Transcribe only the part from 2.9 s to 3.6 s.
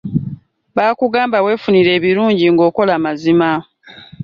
amazima.